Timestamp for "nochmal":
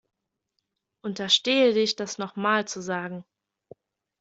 2.17-2.67